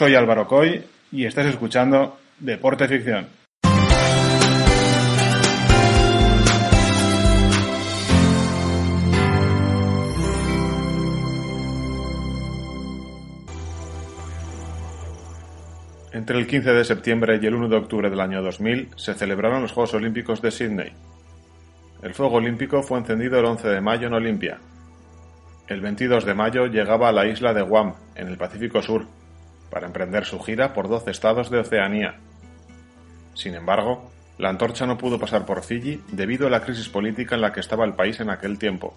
Soy 0.00 0.14
Álvaro 0.14 0.46
Coy 0.46 0.82
y 1.12 1.26
estás 1.26 1.44
escuchando 1.44 2.16
Deporte 2.38 2.88
Ficción. 2.88 3.28
Entre 16.14 16.38
el 16.38 16.46
15 16.46 16.72
de 16.72 16.84
septiembre 16.86 17.38
y 17.42 17.44
el 17.44 17.54
1 17.56 17.68
de 17.68 17.76
octubre 17.76 18.08
del 18.08 18.20
año 18.20 18.40
2000 18.40 18.88
se 18.96 19.12
celebraron 19.12 19.60
los 19.60 19.72
Juegos 19.72 19.92
Olímpicos 19.92 20.40
de 20.40 20.50
Sydney. 20.50 20.92
El 22.02 22.14
fuego 22.14 22.36
olímpico 22.36 22.82
fue 22.82 23.00
encendido 23.00 23.38
el 23.38 23.44
11 23.44 23.68
de 23.68 23.82
mayo 23.82 24.06
en 24.06 24.14
Olimpia. 24.14 24.60
El 25.68 25.82
22 25.82 26.24
de 26.24 26.32
mayo 26.32 26.68
llegaba 26.68 27.10
a 27.10 27.12
la 27.12 27.26
isla 27.26 27.52
de 27.52 27.60
Guam, 27.60 27.96
en 28.14 28.28
el 28.28 28.38
Pacífico 28.38 28.80
Sur, 28.80 29.06
para 29.70 29.86
emprender 29.86 30.24
su 30.24 30.40
gira 30.40 30.72
por 30.72 30.88
12 30.88 31.10
estados 31.10 31.50
de 31.50 31.58
Oceanía. 31.58 32.16
Sin 33.34 33.54
embargo, 33.54 34.10
la 34.38 34.48
antorcha 34.48 34.86
no 34.86 34.98
pudo 34.98 35.18
pasar 35.18 35.46
por 35.46 35.62
Fiji 35.62 36.02
debido 36.12 36.46
a 36.46 36.50
la 36.50 36.62
crisis 36.62 36.88
política 36.88 37.34
en 37.34 37.42
la 37.42 37.52
que 37.52 37.60
estaba 37.60 37.84
el 37.84 37.94
país 37.94 38.20
en 38.20 38.30
aquel 38.30 38.58
tiempo. 38.58 38.96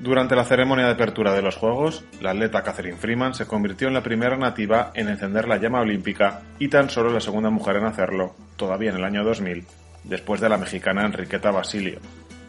Durante 0.00 0.36
la 0.36 0.44
ceremonia 0.44 0.84
de 0.84 0.92
apertura 0.92 1.32
de 1.32 1.40
los 1.40 1.56
Juegos, 1.56 2.04
la 2.20 2.32
atleta 2.32 2.62
Catherine 2.62 2.98
Freeman 2.98 3.32
se 3.32 3.46
convirtió 3.46 3.88
en 3.88 3.94
la 3.94 4.02
primera 4.02 4.36
nativa 4.36 4.90
en 4.94 5.08
encender 5.08 5.48
la 5.48 5.56
llama 5.56 5.80
olímpica 5.80 6.42
y 6.58 6.68
tan 6.68 6.90
solo 6.90 7.10
la 7.10 7.20
segunda 7.20 7.48
mujer 7.48 7.76
en 7.76 7.86
hacerlo, 7.86 8.34
todavía 8.56 8.90
en 8.90 8.96
el 8.96 9.04
año 9.04 9.24
2000, 9.24 9.64
después 10.02 10.42
de 10.42 10.50
la 10.50 10.58
mexicana 10.58 11.06
Enriqueta 11.06 11.50
Basilio, 11.50 12.00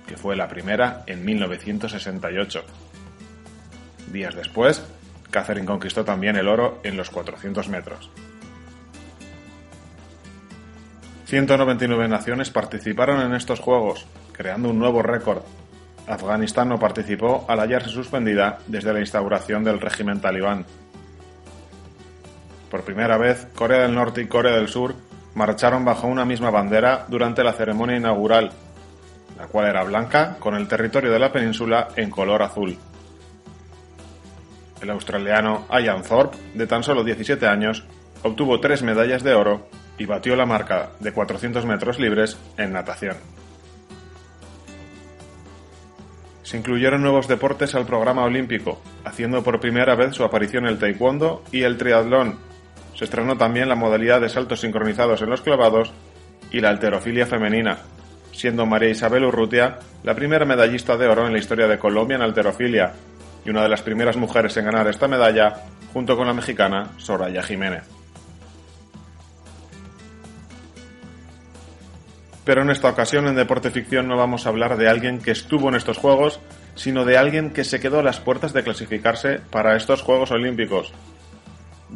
que 0.06 0.18
fue 0.18 0.36
la 0.36 0.50
primera 0.50 1.04
en 1.08 1.24
1968. 1.24 2.64
Días 4.12 4.36
después, 4.36 4.86
Catherine 5.36 5.68
conquistó 5.68 6.06
también 6.06 6.38
el 6.38 6.48
oro 6.48 6.80
en 6.82 6.96
los 6.96 7.10
400 7.10 7.68
metros. 7.68 8.10
199 11.26 12.08
naciones 12.08 12.50
participaron 12.50 13.20
en 13.20 13.34
estos 13.34 13.60
Juegos, 13.60 14.08
creando 14.32 14.70
un 14.70 14.80
nuevo 14.80 15.02
récord. 15.02 15.42
Afganistán 16.08 16.70
no 16.70 16.80
participó 16.80 17.44
al 17.50 17.60
hallarse 17.60 17.90
suspendida 17.90 18.60
desde 18.68 18.94
la 18.94 19.02
instauración 19.02 19.66
del 19.66 19.82
régimen 19.82 20.22
talibán. 20.22 20.66
Por 22.72 22.84
primera 22.84 23.18
vez, 23.18 23.46
Corea 23.56 23.82
del 23.82 23.94
Norte 23.94 24.22
y 24.22 24.28
Corea 24.28 24.56
del 24.56 24.70
Sur 24.70 24.96
marcharon 25.34 25.84
bajo 25.84 26.08
una 26.08 26.24
misma 26.24 26.50
bandera 26.50 27.04
durante 27.10 27.44
la 27.44 27.52
ceremonia 27.52 27.98
inaugural, 27.98 28.52
la 29.38 29.48
cual 29.48 29.68
era 29.68 29.84
blanca 29.84 30.38
con 30.40 30.56
el 30.56 30.70
territorio 30.70 31.12
de 31.12 31.20
la 31.20 31.34
península 31.34 31.90
en 31.98 32.10
color 32.10 32.42
azul. 32.42 32.78
El 34.82 34.90
australiano 34.90 35.66
Ian 35.72 36.04
Thorpe, 36.04 36.38
de 36.54 36.68
tan 36.68 36.84
solo 36.84 37.04
17 37.04 37.48
años, 37.48 37.84
obtuvo 38.24 38.60
tres 38.60 38.84
medallas 38.84 39.24
de 39.24 39.34
oro 39.34 39.68
y 39.98 40.06
batió 40.06 40.36
la 40.36 40.46
marca 40.46 40.90
de 41.00 41.14
400 41.14 41.66
metros 41.66 42.00
libres 42.00 42.38
en 42.58 42.74
natación. 42.74 43.16
Se 46.44 46.58
incluyeron 46.58 47.02
nuevos 47.02 47.28
deportes 47.28 47.74
al 47.74 47.88
programa 47.88 48.24
olímpico, 48.24 48.80
haciendo 49.04 49.42
por 49.42 49.60
primera 49.60 49.96
vez 49.96 50.14
su 50.14 50.24
aparición 50.24 50.68
el 50.68 50.78
taekwondo 50.78 51.44
y 51.52 51.64
el 51.64 51.78
triatlón. 51.78 52.38
Se 52.94 53.06
estrenó 53.06 53.36
también 53.36 53.68
la 53.68 53.76
modalidad 53.76 54.22
de 54.22 54.30
saltos 54.30 54.62
sincronizados 54.62 55.22
en 55.22 55.30
los 55.30 55.42
clavados 55.42 55.92
y 56.52 56.60
la 56.60 56.70
alterofilia 56.70 57.26
femenina, 57.26 57.80
siendo 58.32 58.66
María 58.68 58.90
Isabel 58.90 59.26
Urrutia 59.26 59.80
la 60.04 60.14
primera 60.14 60.46
medallista 60.46 60.98
de 60.98 61.08
oro 61.08 61.26
en 61.26 61.34
la 61.34 61.40
historia 61.40 61.68
de 61.68 61.80
Colombia 61.80 62.16
en 62.16 62.22
alterofilia 62.22 62.94
y 63.46 63.50
una 63.50 63.64
de 63.64 63.70
las 63.70 63.84
primeras 63.84 64.18
mujeres 64.18 64.58
en 64.58 64.66
ganar 64.66 64.88
esta 64.88 65.08
medalla, 65.08 65.62
junto 65.94 66.18
con 66.18 66.28
la 66.28 66.34
mexicana 66.34 66.90
Soraya 66.98 67.44
Jiménez. 67.44 67.84
Pero 72.44 72.62
en 72.62 72.70
esta 72.70 72.90
ocasión 72.90 73.28
en 73.28 73.36
Deporte 73.36 73.72
Ficción 73.72 74.08
no 74.08 74.18
vamos 74.18 74.46
a 74.46 74.50
hablar 74.50 74.78
de 74.78 74.88
alguien 74.88 75.20
que 75.20 75.32
estuvo 75.32 75.70
en 75.70 75.76
estos 75.76 75.98
Juegos, 75.98 76.40
sino 76.76 77.04
de 77.04 77.18
alguien 77.18 77.52
que 77.52 77.64
se 77.64 77.80
quedó 77.80 78.00
a 78.00 78.04
las 78.04 78.20
puertas 78.20 78.54
de 78.54 78.64
clasificarse 78.64 79.40
para 79.50 79.76
estos 79.76 80.04
Juegos 80.04 80.32
Olímpicos. 80.32 80.94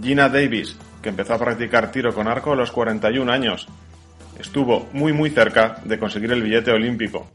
Gina 0.02 0.28
Davis, 0.28 0.76
que 1.04 1.09
empezó 1.09 1.36
a 1.36 1.40
practicar 1.40 1.92
tiro 1.92 2.14
con 2.14 2.28
arco 2.28 2.54
a 2.54 2.56
los 2.56 2.72
41 2.72 3.32
años. 3.32 3.68
Estuvo 4.40 4.88
muy 4.94 5.14
muy 5.14 5.30
cerca 5.30 5.82
de 5.84 6.00
conseguir 6.00 6.32
el 6.32 6.42
billete 6.42 6.72
olímpico. 6.72 7.28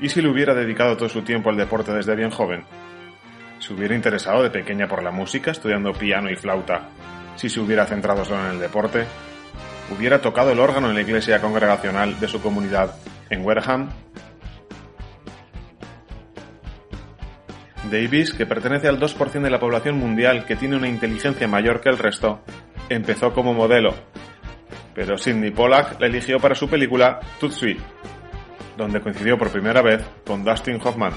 ¿Y 0.00 0.08
si 0.08 0.20
le 0.20 0.28
hubiera 0.28 0.54
dedicado 0.54 0.96
todo 0.96 1.08
su 1.08 1.22
tiempo 1.22 1.50
al 1.50 1.56
deporte 1.56 1.92
desde 1.92 2.14
bien 2.14 2.30
joven? 2.30 2.64
¿Se 3.58 3.72
hubiera 3.72 3.94
interesado 3.94 4.42
de 4.42 4.50
pequeña 4.50 4.86
por 4.86 5.02
la 5.02 5.10
música, 5.10 5.50
estudiando 5.50 5.92
piano 5.92 6.30
y 6.30 6.36
flauta? 6.36 6.88
¿Si 7.36 7.48
se 7.48 7.60
hubiera 7.60 7.86
centrado 7.86 8.24
solo 8.24 8.44
en 8.46 8.52
el 8.52 8.60
deporte? 8.60 9.06
hubiera 9.90 10.20
tocado 10.20 10.50
el 10.52 10.60
órgano 10.60 10.88
en 10.88 10.94
la 10.94 11.02
iglesia 11.02 11.40
congregacional 11.40 12.18
de 12.18 12.28
su 12.28 12.40
comunidad 12.40 12.94
en 13.30 13.44
Wareham. 13.44 13.90
Davis, 17.90 18.32
que 18.32 18.46
pertenece 18.46 18.88
al 18.88 18.98
2% 18.98 19.42
de 19.42 19.50
la 19.50 19.60
población 19.60 19.96
mundial 19.98 20.44
que 20.44 20.56
tiene 20.56 20.76
una 20.76 20.88
inteligencia 20.88 21.46
mayor 21.46 21.80
que 21.80 21.88
el 21.88 21.98
resto, 21.98 22.40
empezó 22.88 23.32
como 23.32 23.54
modelo, 23.54 23.94
pero 24.92 25.16
Sidney 25.16 25.52
Pollack 25.52 26.00
la 26.00 26.06
eligió 26.08 26.40
para 26.40 26.56
su 26.56 26.68
película 26.68 27.20
Tootsie, 27.38 27.76
donde 28.76 29.00
coincidió 29.00 29.38
por 29.38 29.50
primera 29.50 29.82
vez 29.82 30.04
con 30.26 30.44
Dustin 30.44 30.80
Hoffman. 30.82 31.12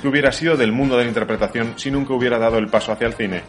¿Qué 0.00 0.08
hubiera 0.08 0.32
sido 0.32 0.56
del 0.56 0.72
mundo 0.72 0.96
de 0.96 1.04
la 1.04 1.08
interpretación 1.08 1.74
si 1.76 1.90
nunca 1.90 2.12
hubiera 2.12 2.38
dado 2.38 2.58
el 2.58 2.68
paso 2.68 2.92
hacia 2.92 3.06
el 3.06 3.14
cine? 3.14 3.42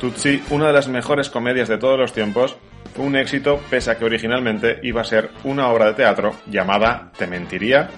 Tutsi, 0.00 0.42
una 0.50 0.66
de 0.66 0.72
las 0.72 0.88
mejores 0.88 1.30
comedias 1.30 1.68
de 1.68 1.78
todos 1.78 1.98
los 1.98 2.12
tiempos, 2.12 2.56
fue 2.94 3.04
un 3.04 3.16
éxito 3.16 3.60
pese 3.70 3.90
a 3.90 3.98
que 3.98 4.04
originalmente 4.04 4.78
iba 4.82 5.00
a 5.00 5.04
ser 5.04 5.30
una 5.44 5.68
obra 5.68 5.86
de 5.86 5.94
teatro 5.94 6.34
llamada 6.46 7.10
Te 7.16 7.26
mentiría. 7.26 7.88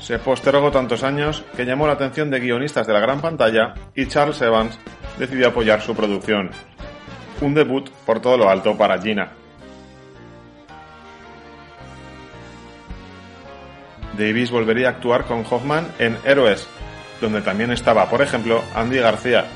Se 0.00 0.18
postergó 0.18 0.70
tantos 0.70 1.02
años 1.04 1.44
que 1.56 1.64
llamó 1.64 1.86
la 1.86 1.94
atención 1.94 2.30
de 2.30 2.40
guionistas 2.40 2.86
de 2.86 2.92
la 2.92 3.00
gran 3.00 3.20
pantalla 3.20 3.74
y 3.94 4.06
Charles 4.06 4.42
Evans 4.42 4.78
decidió 5.18 5.48
apoyar 5.48 5.80
su 5.80 5.94
producción. 5.94 6.50
Un 7.40 7.54
debut 7.54 7.88
por 8.04 8.20
todo 8.20 8.36
lo 8.36 8.50
alto 8.50 8.76
para 8.76 9.00
Gina. 9.00 9.41
Davis 14.18 14.50
volvería 14.50 14.88
a 14.88 14.90
actuar 14.90 15.24
con 15.24 15.44
Hoffman 15.48 15.88
en 15.98 16.16
Héroes, 16.24 16.68
donde 17.20 17.42
también 17.42 17.72
estaba, 17.72 18.08
por 18.10 18.22
ejemplo, 18.22 18.62
Andy 18.74 18.98
García, 18.98 19.46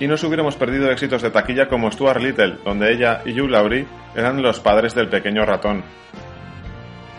y 0.00 0.06
nos 0.06 0.24
hubiéramos 0.24 0.56
perdido 0.56 0.90
éxitos 0.90 1.22
de 1.22 1.30
taquilla 1.30 1.68
como 1.68 1.90
Stuart 1.90 2.20
Little, 2.20 2.58
donde 2.64 2.92
ella 2.92 3.22
y 3.24 3.38
Hugh 3.38 3.50
Laurie 3.50 3.86
eran 4.16 4.42
los 4.42 4.58
padres 4.60 4.94
del 4.94 5.08
pequeño 5.08 5.44
ratón. 5.44 5.84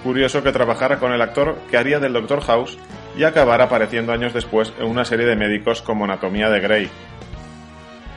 Curioso 0.04 0.44
que 0.44 0.52
trabajara 0.52 1.00
con 1.00 1.14
el 1.14 1.22
actor 1.22 1.58
que 1.72 1.78
haría 1.78 2.00
del 2.00 2.12
Dr. 2.12 2.42
House 2.42 2.78
y 3.18 3.24
acabara 3.24 3.66
apareciendo 3.66 4.12
años 4.12 4.34
después 4.34 4.74
en 4.80 4.88
una 4.88 5.06
serie 5.06 5.26
de 5.26 5.38
médicos 5.38 5.82
como 5.82 6.04
Anatomía 6.04 6.50
de 6.50 6.60
Grey. 6.60 6.90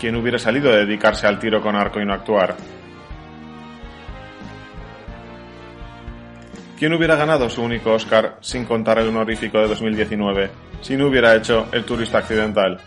¿Quién 0.00 0.16
hubiera 0.16 0.38
salido 0.38 0.72
de 0.72 0.84
dedicarse 0.84 1.26
al 1.26 1.38
tiro 1.38 1.62
con 1.62 1.76
arco 1.76 2.00
y 2.00 2.05
no 2.05 2.12
actuar? 2.12 2.56
¿Quién 6.78 6.92
hubiera 6.92 7.16
ganado 7.16 7.48
su 7.48 7.62
único 7.62 7.94
Oscar 7.94 8.37
sin 8.42 8.66
contar 8.66 8.98
el 8.98 9.09
honorífico 9.09 9.59
de 9.59 9.69
2019 9.69 10.50
si 10.82 10.94
no 10.94 11.06
hubiera 11.06 11.34
hecho 11.34 11.69
El 11.72 11.87
turista 11.87 12.19
accidental? 12.19 12.78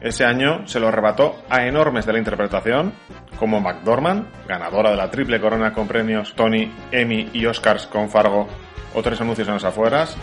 Ese 0.00 0.24
año 0.24 0.66
se 0.66 0.80
lo 0.80 0.88
arrebató 0.88 1.36
a 1.50 1.66
enormes 1.66 2.06
de 2.06 2.14
la 2.14 2.18
interpretación, 2.18 2.94
como 3.38 3.60
McDormand, 3.60 4.46
ganadora 4.46 4.90
de 4.90 4.96
la 4.96 5.10
triple 5.10 5.38
corona 5.38 5.74
con 5.74 5.86
premios 5.86 6.34
Tony, 6.34 6.72
Emmy 6.90 7.28
y 7.34 7.44
Oscars 7.44 7.86
con 7.86 8.08
Fargo 8.08 8.48
o 8.94 9.02
tres 9.02 9.20
anuncios 9.20 9.48
en 9.48 9.54
las 9.54 9.64
afueras, 9.64 10.16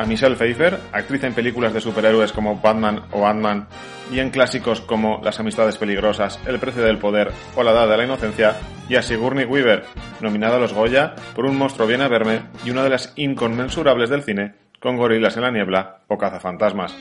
a 0.00 0.06
Michelle 0.06 0.34
Pfeiffer, 0.34 0.80
actriz 0.92 1.22
en 1.24 1.34
películas 1.34 1.74
de 1.74 1.80
superhéroes 1.82 2.32
como 2.32 2.58
Batman 2.58 3.02
o 3.12 3.26
Ant-Man 3.26 3.66
y 4.10 4.18
en 4.18 4.30
clásicos 4.30 4.80
como 4.80 5.20
Las 5.22 5.40
amistades 5.40 5.76
peligrosas, 5.76 6.40
El 6.46 6.58
precio 6.58 6.82
del 6.82 6.96
poder 6.96 7.30
o 7.54 7.62
La 7.62 7.72
edad 7.72 7.86
de 7.86 7.98
la 7.98 8.04
inocencia, 8.04 8.56
y 8.88 8.94
a 8.96 9.02
Sigourney 9.02 9.44
Weaver, 9.44 9.84
nominada 10.22 10.56
a 10.56 10.58
los 10.58 10.72
Goya 10.72 11.14
por 11.34 11.44
Un 11.44 11.58
monstruo 11.58 11.86
viene 11.86 12.04
a 12.04 12.08
verme 12.08 12.40
y 12.64 12.70
una 12.70 12.82
de 12.82 12.88
las 12.88 13.12
inconmensurables 13.16 14.08
del 14.08 14.22
cine 14.22 14.54
con 14.80 14.96
Gorilas 14.96 15.36
en 15.36 15.42
la 15.42 15.50
niebla 15.50 16.00
o 16.08 16.16
Cazafantasmas. 16.16 16.96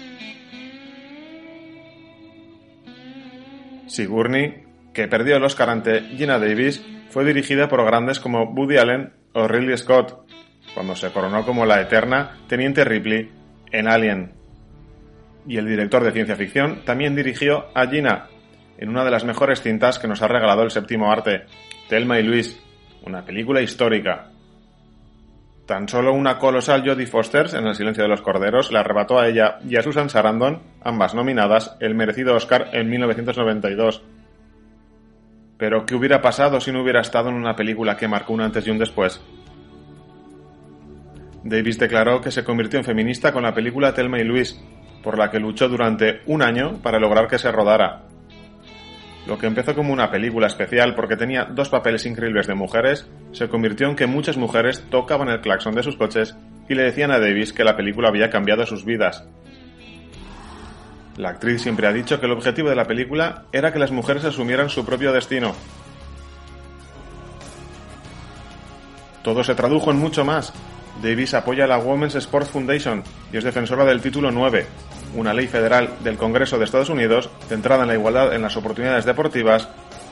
Sigourney, 3.88 4.66
que 4.94 5.08
perdió 5.08 5.38
el 5.38 5.44
Oscar 5.46 5.70
ante 5.70 6.02
Gina 6.02 6.38
Davis, 6.38 6.86
fue 7.12 7.24
dirigida 7.24 7.70
por 7.70 7.86
grandes 7.86 8.20
como 8.20 8.44
Woody 8.44 8.76
Allen 8.76 9.14
o 9.32 9.48
Ridley 9.48 9.78
Scott, 9.78 10.29
cuando 10.74 10.96
se 10.96 11.12
coronó 11.12 11.46
como 11.46 11.66
la 11.66 11.82
eterna 11.82 12.38
Teniente 12.48 12.84
Ripley 12.84 13.32
en 13.72 13.88
Alien. 13.88 14.34
Y 15.48 15.58
el 15.58 15.68
director 15.68 16.04
de 16.04 16.12
ciencia 16.12 16.36
ficción 16.36 16.84
también 16.86 17.16
dirigió 17.16 17.68
a 17.74 17.88
Gina 17.88 18.28
en 18.78 18.90
una 18.90 19.04
de 19.04 19.12
las 19.12 19.26
mejores 19.26 19.62
cintas 19.62 20.00
que 20.00 20.08
nos 20.08 20.22
ha 20.22 20.28
regalado 20.28 20.64
el 20.64 20.72
séptimo 20.72 21.12
arte, 21.12 21.44
Thelma 21.90 22.20
y 22.20 22.24
Luis, 22.24 22.62
una 23.06 23.26
película 23.26 23.62
histórica. 23.62 24.30
Tan 25.66 25.88
solo 25.88 26.14
una 26.14 26.40
colosal 26.40 26.88
Jodie 26.88 27.06
Foster 27.06 27.48
en 27.54 27.68
El 27.68 27.76
silencio 27.76 28.04
de 28.04 28.10
los 28.10 28.22
corderos 28.22 28.72
le 28.72 28.80
arrebató 28.80 29.20
a 29.20 29.28
ella 29.28 29.60
y 29.68 29.76
a 29.76 29.84
Susan 29.84 30.10
Sarandon, 30.10 30.64
ambas 30.82 31.14
nominadas, 31.14 31.76
el 31.80 31.94
merecido 31.94 32.36
Oscar 32.36 32.70
en 32.74 32.90
1992. 32.90 34.02
Pero, 35.58 35.86
¿qué 35.86 35.94
hubiera 35.94 36.22
pasado 36.22 36.62
si 36.62 36.72
no 36.72 36.82
hubiera 36.82 37.02
estado 37.02 37.30
en 37.30 37.36
una 37.36 37.56
película 37.56 37.98
que 37.98 38.08
marcó 38.08 38.34
un 38.34 38.42
antes 38.42 38.66
y 38.66 38.72
un 38.72 38.80
después? 38.80 39.22
Davis 41.44 41.80
declaró 41.80 42.22
que 42.22 42.32
se 42.32 42.44
convirtió 42.44 42.80
en 42.80 42.86
feminista 42.86 43.32
con 43.32 43.44
la 43.44 43.54
película 43.54 43.94
Telma 43.94 44.20
y 44.20 44.24
Luis, 44.24 44.62
por 45.04 45.18
la 45.18 45.32
que 45.32 45.40
luchó 45.40 45.70
durante 45.70 46.22
un 46.26 46.42
año 46.42 46.80
para 46.82 47.00
lograr 47.00 47.28
que 47.28 47.38
se 47.40 47.52
rodara. 47.52 48.04
Lo 49.26 49.38
que 49.38 49.48
empezó 49.48 49.76
como 49.76 49.94
una 49.94 50.10
película 50.10 50.48
especial 50.48 50.96
porque 50.96 51.16
tenía 51.16 51.46
dos 51.46 51.70
papeles 51.70 52.06
increíbles 52.06 52.48
de 52.48 52.56
mujeres, 52.56 53.10
se 53.32 53.48
convirtió 53.48 53.88
en 53.88 53.96
que 53.96 54.08
muchas 54.08 54.38
mujeres 54.38 54.84
tocaban 54.90 55.30
el 55.30 55.42
claxon 55.42 55.76
de 55.76 55.84
sus 55.84 55.98
coches 55.98 56.36
y 56.68 56.76
le 56.76 56.84
decían 56.84 57.12
a 57.12 57.20
Davis 57.20 57.54
que 57.54 57.64
la 57.64 57.78
película 57.78 58.10
había 58.10 58.30
cambiado 58.30 58.66
sus 58.66 58.86
vidas. 58.86 59.28
La 61.18 61.30
actriz 61.30 61.62
siempre 61.62 61.86
ha 61.86 61.94
dicho 61.94 62.20
que 62.20 62.26
el 62.26 62.32
objetivo 62.32 62.70
de 62.70 62.76
la 62.76 62.86
película 62.86 63.44
era 63.52 63.74
que 63.74 63.80
las 63.80 63.92
mujeres 63.92 64.24
asumieran 64.24 64.70
su 64.70 64.86
propio 64.86 65.12
destino. 65.12 65.54
Todo 69.22 69.44
se 69.44 69.54
tradujo 69.54 69.92
en 69.92 69.98
mucho 69.98 70.24
más. 70.24 70.54
Davis 71.02 71.34
apoya 71.34 71.68
la 71.68 71.78
Women's 71.78 72.16
Sports 72.16 72.50
Foundation 72.50 73.04
y 73.32 73.38
es 73.38 73.44
defensora 73.44 73.86
del 73.86 74.02
título 74.02 74.32
9, 74.32 74.66
una 75.16 75.34
ley 75.34 75.48
federal 75.48 75.90
del 76.04 76.18
Congreso 76.18 76.58
de 76.58 76.66
Estados 76.66 76.90
Unidos 76.90 77.30
centrada 77.48 77.84
en 77.84 77.88
la 77.88 77.96
igualdad 77.96 78.34
en 78.34 78.42
las 78.42 78.58
oportunidades 78.58 79.06
deportivas 79.06 79.70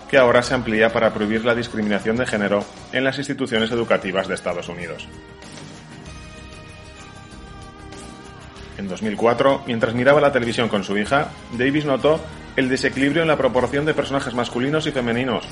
que 0.09 0.17
ahora 0.17 0.41
se 0.41 0.53
amplía 0.53 0.91
para 0.93 1.13
prohibir 1.13 1.43
la 1.43 1.55
discriminación 1.55 2.15
de 2.15 2.25
género 2.25 2.63
en 2.93 3.03
las 3.03 3.17
instituciones 3.17 3.71
educativas 3.71 4.27
de 4.27 4.35
Estados 4.35 4.69
Unidos. 4.69 5.07
En 8.77 8.87
2004, 8.87 9.63
mientras 9.65 9.93
miraba 9.95 10.21
la 10.21 10.31
televisión 10.31 10.69
con 10.69 10.83
su 10.83 10.97
hija, 10.97 11.29
Davis 11.57 11.85
notó 11.85 12.21
el 12.55 12.69
desequilibrio 12.69 13.23
en 13.23 13.27
la 13.27 13.37
proporción 13.37 13.85
de 13.85 13.93
personajes 13.93 14.33
masculinos 14.33 14.87
y 14.87 14.91
femeninos. 14.91 15.45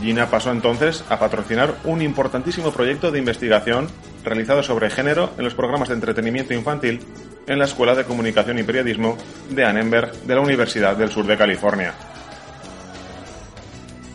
Gina 0.00 0.28
pasó 0.28 0.50
entonces 0.50 1.04
a 1.08 1.18
patrocinar 1.18 1.74
un 1.84 2.02
importantísimo 2.02 2.72
proyecto 2.72 3.10
de 3.10 3.18
investigación 3.18 3.88
realizado 4.24 4.62
sobre 4.62 4.90
género 4.90 5.30
en 5.38 5.44
los 5.44 5.54
programas 5.54 5.88
de 5.88 5.94
entretenimiento 5.94 6.54
infantil 6.54 7.00
en 7.46 7.58
la 7.58 7.66
Escuela 7.66 7.94
de 7.94 8.04
Comunicación 8.04 8.58
y 8.58 8.62
Periodismo 8.62 9.16
de 9.50 9.64
Annenberg 9.64 10.12
de 10.22 10.34
la 10.34 10.40
Universidad 10.40 10.96
del 10.96 11.10
Sur 11.10 11.26
de 11.26 11.36
California. 11.36 11.94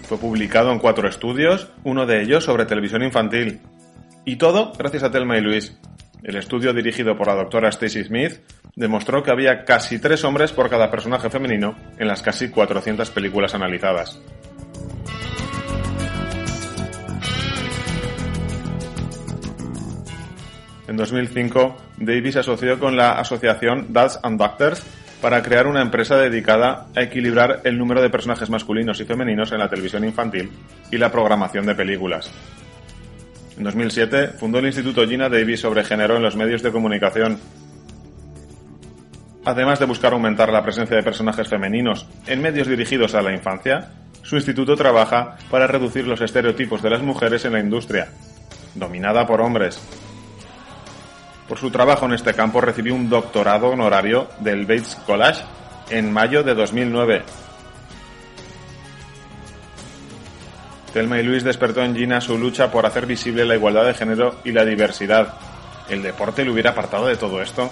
Fue 0.08 0.18
publicado 0.18 0.72
en 0.72 0.80
cuatro 0.80 1.08
estudios, 1.08 1.70
uno 1.84 2.08
de 2.08 2.24
ellos 2.24 2.44
sobre 2.44 2.66
televisión 2.66 3.04
infantil. 3.04 3.62
Y 4.26 4.38
todo 4.38 4.74
gracias 4.78 5.04
a 5.04 5.12
Telma 5.12 5.38
y 5.38 5.42
Luis. 5.42 5.78
El 6.24 6.36
estudio 6.36 6.74
dirigido 6.74 7.16
por 7.16 7.28
la 7.28 7.36
doctora 7.36 7.70
Stacy 7.70 8.04
Smith 8.04 8.42
demostró 8.76 9.24
que 9.24 9.32
había 9.32 9.64
casi 9.64 10.00
tres 10.00 10.24
hombres 10.24 10.52
por 10.52 10.70
cada 10.70 10.90
personaje 10.90 11.30
femenino 11.30 11.76
en 11.98 12.08
las 12.08 12.22
casi 12.22 12.50
400 12.50 13.10
películas 13.12 13.54
analizadas. 13.54 14.20
En 20.90 20.98
2005, 20.98 21.78
Davis 21.98 22.34
se 22.34 22.40
asoció 22.40 22.80
con 22.80 22.98
la 22.98 23.12
asociación 23.12 23.94
Dads 23.94 24.22
and 24.24 24.40
Doctors 24.40 24.84
para 25.22 25.44
crear 25.44 25.68
una 25.68 25.84
empresa 25.84 26.18
dedicada 26.18 26.88
a 26.96 27.04
equilibrar 27.04 27.62
el 27.64 27.78
número 27.78 28.02
de 28.02 28.10
personajes 28.10 28.50
masculinos 28.50 29.00
y 29.00 29.06
femeninos 29.06 29.52
en 29.52 29.60
la 29.60 29.70
televisión 29.70 30.04
infantil 30.04 30.50
y 30.90 30.98
la 30.98 31.12
programación 31.12 31.68
de 31.68 31.76
películas. 31.76 32.32
En 33.56 33.66
2007 33.66 34.30
fundó 34.40 34.58
el 34.58 34.66
Instituto 34.66 35.08
Gina 35.08 35.30
Davis 35.30 35.60
sobre 35.60 35.84
género 35.84 36.18
en 36.18 36.24
los 36.24 36.36
medios 36.36 36.64
de 36.64 36.72
comunicación. 36.72 37.38
Además 39.46 39.78
de 39.78 39.86
buscar 39.86 40.14
aumentar 40.14 40.52
la 40.52 40.64
presencia 40.64 40.98
de 40.98 41.04
personajes 41.04 41.48
femeninos 41.48 42.08
en 42.26 42.42
medios 42.42 42.68
dirigidos 42.68 43.14
a 43.14 43.22
la 43.22 43.32
infancia, 43.32 43.92
su 44.24 44.38
instituto 44.38 44.76
trabaja 44.76 45.38
para 45.52 45.68
reducir 45.68 46.08
los 46.08 46.22
estereotipos 46.22 46.82
de 46.82 46.90
las 46.90 47.04
mujeres 47.04 47.46
en 47.46 47.54
la 47.54 47.60
industria, 47.60 48.08
dominada 48.74 49.28
por 49.28 49.42
hombres, 49.42 49.80
por 51.50 51.58
su 51.58 51.72
trabajo 51.72 52.06
en 52.06 52.14
este 52.14 52.36
campo 52.36 52.62
recibió 52.62 52.94
un 52.94 53.10
doctorado 53.10 53.70
honorario 53.70 54.30
del 54.40 54.68
Bates 54.68 54.96
College 55.08 55.42
en 55.90 56.14
mayo 56.14 56.44
de 56.44 56.54
2009. 56.54 57.24
Telma 60.94 61.20
y 61.20 61.24
Luis 61.24 61.44
despertó 61.44 61.84
en 61.84 61.96
Gina 61.96 62.22
su 62.22 62.38
lucha 62.38 62.72
por 62.72 62.86
hacer 62.86 63.08
visible 63.08 63.46
la 63.46 63.56
igualdad 63.56 63.86
de 63.86 63.96
género 63.96 64.36
y 64.44 64.52
la 64.52 64.64
diversidad. 64.64 65.34
¿El 65.90 66.04
deporte 66.04 66.46
le 66.46 66.52
hubiera 66.52 66.70
apartado 66.70 67.08
de 67.08 67.18
todo 67.18 67.42
esto? 67.42 67.72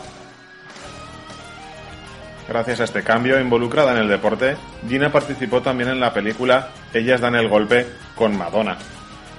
Gracias 2.50 2.80
a 2.80 2.86
este 2.86 3.04
cambio 3.04 3.40
involucrada 3.40 3.92
en 3.92 4.00
el 4.00 4.08
deporte, 4.08 4.56
Gina 4.88 5.12
participó 5.12 5.62
también 5.62 5.90
en 5.90 6.00
la 6.00 6.14
película 6.14 6.70
Ellas 6.94 7.22
dan 7.22 7.36
el 7.36 7.50
golpe 7.50 7.86
con 8.16 8.38
Madonna, 8.38 8.78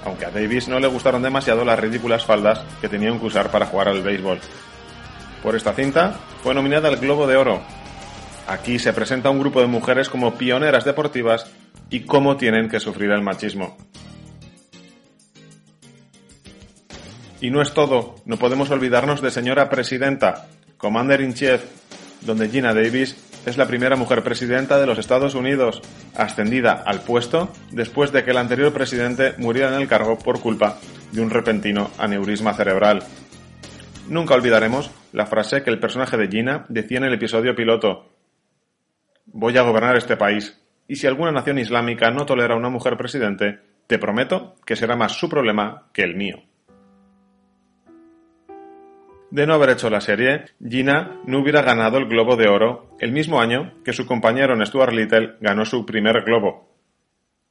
aunque 0.05 0.25
a 0.25 0.31
Davis 0.31 0.67
no 0.67 0.79
le 0.79 0.87
gustaron 0.87 1.21
demasiado 1.21 1.65
las 1.65 1.79
ridículas 1.79 2.25
faldas 2.25 2.61
que 2.81 2.89
tenían 2.89 3.19
que 3.19 3.25
usar 3.25 3.51
para 3.51 3.65
jugar 3.65 3.89
al 3.89 4.01
béisbol. 4.01 4.39
Por 5.43 5.55
esta 5.55 5.73
cinta 5.73 6.19
fue 6.43 6.53
nominada 6.53 6.89
al 6.89 6.97
Globo 6.97 7.27
de 7.27 7.37
Oro. 7.37 7.61
Aquí 8.47 8.79
se 8.79 8.93
presenta 8.93 9.29
un 9.29 9.39
grupo 9.39 9.61
de 9.61 9.67
mujeres 9.67 10.09
como 10.09 10.35
pioneras 10.35 10.85
deportivas 10.85 11.51
y 11.89 12.01
cómo 12.01 12.37
tienen 12.37 12.69
que 12.69 12.79
sufrir 12.79 13.11
el 13.11 13.21
machismo. 13.21 13.77
Y 17.41 17.51
no 17.51 17.61
es 17.61 17.73
todo, 17.73 18.15
no 18.25 18.37
podemos 18.37 18.69
olvidarnos 18.69 19.21
de 19.21 19.31
señora 19.31 19.69
presidenta, 19.69 20.47
Commander 20.77 21.21
in 21.21 21.33
Chief, 21.33 21.61
donde 22.21 22.49
Gina 22.49 22.73
Davis 22.73 23.15
es 23.45 23.57
la 23.57 23.67
primera 23.67 23.95
mujer 23.95 24.23
presidenta 24.23 24.79
de 24.79 24.85
los 24.85 24.97
Estados 24.97 25.35
Unidos, 25.35 25.81
ascendida 26.15 26.83
al 26.85 27.01
puesto 27.01 27.49
después 27.71 28.11
de 28.11 28.23
que 28.23 28.31
el 28.31 28.37
anterior 28.37 28.73
presidente 28.73 29.33
muriera 29.37 29.69
en 29.69 29.81
el 29.81 29.87
cargo 29.87 30.17
por 30.17 30.41
culpa 30.41 30.77
de 31.11 31.21
un 31.21 31.29
repentino 31.29 31.89
aneurisma 31.97 32.53
cerebral. 32.53 33.03
Nunca 34.07 34.35
olvidaremos 34.35 34.91
la 35.13 35.25
frase 35.25 35.63
que 35.63 35.69
el 35.69 35.79
personaje 35.79 36.17
de 36.17 36.27
Gina 36.27 36.65
decía 36.69 36.97
en 36.97 37.05
el 37.05 37.13
episodio 37.13 37.55
piloto. 37.55 38.09
Voy 39.25 39.57
a 39.57 39.61
gobernar 39.61 39.95
este 39.95 40.17
país, 40.17 40.59
y 40.87 40.95
si 40.95 41.07
alguna 41.07 41.31
nación 41.31 41.59
islámica 41.59 42.09
no 42.09 42.25
tolera 42.25 42.55
a 42.55 42.57
una 42.57 42.69
mujer 42.69 42.97
presidente, 42.97 43.59
te 43.87 43.99
prometo 43.99 44.55
que 44.65 44.75
será 44.75 44.95
más 44.95 45.13
su 45.13 45.29
problema 45.29 45.89
que 45.93 46.03
el 46.03 46.15
mío. 46.15 46.48
De 49.31 49.45
no 49.45 49.53
haber 49.53 49.69
hecho 49.69 49.91
la 49.91 50.01
serie, 50.01 50.45
Gina 50.67 51.21
no 51.25 51.39
hubiera 51.39 51.61
ganado 51.61 51.99
el 51.99 52.07
Globo 52.07 52.35
de 52.35 52.47
Oro 52.47 52.95
el 52.99 53.11
mismo 53.11 53.39
año 53.39 53.73
que 53.83 53.93
su 53.93 54.07
compañero 54.07 54.55
en 54.55 54.65
Stuart 54.65 54.91
Little 54.91 55.35
ganó 55.39 55.65
su 55.65 55.85
primer 55.85 56.23
Globo. 56.23 56.67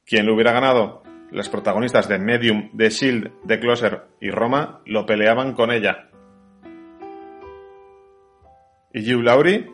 ¿Quién 0.05 0.25
lo 0.25 0.33
hubiera 0.33 0.51
ganado? 0.51 1.03
Las 1.31 1.47
protagonistas 1.47 2.09
de 2.09 2.19
Medium, 2.19 2.71
The 2.75 2.89
Shield, 2.89 3.31
The 3.47 3.61
Closer 3.61 4.07
y 4.19 4.29
Roma 4.29 4.81
lo 4.85 5.05
peleaban 5.05 5.53
con 5.53 5.71
ella. 5.71 6.09
¿Y 8.93 9.13
Hugh 9.13 9.23
Laurie? 9.23 9.71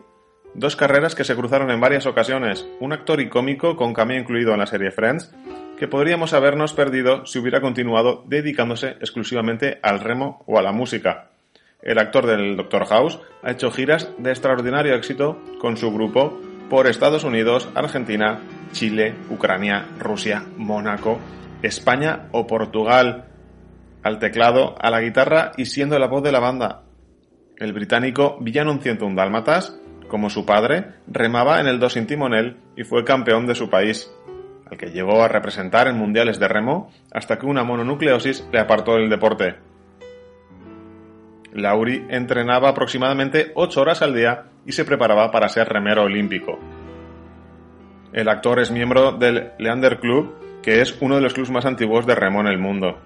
Dos 0.53 0.75
carreras 0.75 1.15
que 1.15 1.24
se 1.24 1.36
cruzaron 1.36 1.72
en 1.72 1.82
varias 1.82 2.06
ocasiones, 2.06 2.68
un 2.79 2.94
actor 2.94 3.20
y 3.20 3.29
cómico 3.29 3.75
con 3.75 3.94
cameo 3.94 4.20
incluido 4.20 4.53
en 4.53 4.60
la 4.60 4.68
serie 4.68 4.91
Friends, 4.91 5.34
que 5.79 5.88
podríamos 5.88 6.34
habernos 6.34 6.74
perdido 6.74 7.25
si 7.25 7.39
hubiera 7.39 7.62
continuado 7.62 8.24
dedicándose 8.27 8.89
exclusivamente 9.00 9.79
al 9.82 10.01
remo 10.01 10.44
o 10.46 10.60
a 10.60 10.62
la 10.62 10.72
música 10.72 11.32
el 11.86 12.00
actor 12.00 12.25
del 12.25 12.58
Doctor 12.58 12.86
House, 12.88 13.20
ha 13.44 13.51
hecho 13.51 13.72
giras 13.72 14.12
de 14.18 14.32
extraordinario 14.32 14.96
éxito 14.96 15.39
con 15.60 15.77
su 15.77 15.94
grupo 15.94 16.42
por 16.70 16.88
Estados 16.88 17.24
Unidos, 17.24 17.70
Argentina, 17.75 18.42
Chile, 18.72 19.15
Ucrania, 19.30 19.88
Rusia, 20.00 20.44
Mónaco, 20.58 21.20
España 21.62 22.27
o 22.32 22.48
Portugal, 22.48 23.25
al 24.04 24.20
teclado, 24.20 24.75
a 24.80 24.89
la 24.89 25.01
guitarra 25.01 25.51
y 25.58 25.65
siendo 25.65 25.98
la 26.00 26.08
voz 26.08 26.24
de 26.24 26.32
la 26.32 26.39
banda. 26.39 26.84
El 27.58 27.72
británico 27.72 28.38
Villano 28.42 28.77
101 28.77 29.15
Dálmatas, 29.15 29.80
como 30.08 30.30
su 30.30 30.46
padre, 30.46 30.88
remaba 31.08 31.60
en 31.60 31.68
el 31.68 31.80
dos 31.80 31.94
sin 31.94 32.08
timonel 32.08 32.58
y 32.75 32.84
fue 32.84 33.04
campeón 33.04 33.48
de 33.48 33.56
su 33.56 33.70
país, 33.70 34.12
al 34.70 34.77
que 34.77 34.92
llegó 34.92 35.24
a 35.24 35.27
representar 35.27 35.88
en 35.88 35.98
mundiales 35.98 36.39
de 36.39 36.48
remo 36.48 36.92
hasta 37.12 37.38
que 37.38 37.46
una 37.46 37.63
mononucleosis 37.63 38.48
le 38.51 38.60
apartó 38.60 38.96
del 38.96 39.10
deporte. 39.10 39.56
Lauri 41.55 42.05
entrenaba 42.09 42.69
aproximadamente 42.69 43.51
8 43.55 43.81
horas 43.81 44.01
al 44.01 44.13
día 44.13 44.47
y 44.65 44.74
se 44.74 44.83
preparaba 44.83 45.31
para 45.31 45.47
ser 45.47 45.69
remero 45.69 46.03
olímpico. 46.03 46.59
El 48.12 48.27
actor 48.27 48.59
es 48.59 48.71
miembro 48.71 49.13
del 49.13 49.53
Leander 49.57 50.00
Club, 50.00 50.62
que 50.62 50.81
es 50.81 50.97
uno 51.00 51.15
de 51.15 51.21
los 51.21 51.33
clubes 51.33 51.51
más 51.51 51.65
antiguos 51.65 52.05
de 52.05 52.15
remo 52.15 52.41
en 52.41 52.47
el 52.47 52.59
mundo. 52.59 53.00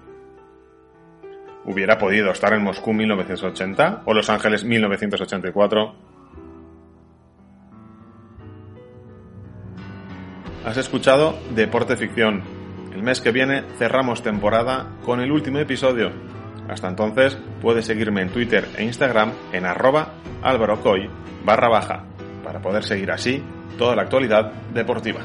¿Hubiera 1.64 1.96
podido 1.96 2.32
estar 2.32 2.52
en 2.52 2.64
Moscú 2.64 2.92
1980 2.92 4.02
o 4.04 4.14
Los 4.14 4.28
Ángeles 4.28 4.64
1984? 4.64 5.94
Has 10.64 10.76
escuchado 10.76 11.38
Deporte 11.54 11.96
Ficción, 11.96 12.42
El 12.92 13.04
mes 13.04 13.20
que 13.20 13.30
viene 13.30 13.62
cerramos 13.78 14.22
temporada 14.22 14.88
con 15.04 15.20
el 15.20 15.30
último 15.30 15.58
episodio. 15.58 16.10
Hasta 16.70 16.88
entonces 16.88 17.36
puedes 17.60 17.84
seguirme 17.84 18.22
en 18.22 18.30
Twitter 18.30 18.64
e 18.76 18.84
Instagram 18.84 19.32
en 19.52 19.66
arroba 19.66 20.12
alvarocoy 20.40 21.10
barra 21.44 21.68
baja 21.68 22.04
para 22.44 22.62
poder 22.62 22.84
seguir 22.84 23.10
así 23.10 23.42
toda 23.76 23.96
la 23.96 24.02
actualidad 24.02 24.52
deportiva. 24.72 25.20